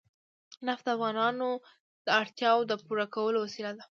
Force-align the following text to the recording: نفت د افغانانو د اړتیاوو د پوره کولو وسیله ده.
نفت 0.67 0.83
د 0.87 0.89
افغانانو 0.95 1.49
د 2.05 2.07
اړتیاوو 2.21 2.67
د 2.69 2.73
پوره 2.85 3.05
کولو 3.15 3.37
وسیله 3.45 3.71
ده. 3.77 3.83